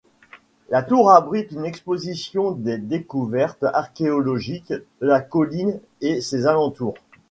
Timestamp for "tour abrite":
0.81-1.51